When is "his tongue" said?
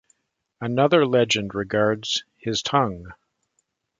2.39-3.13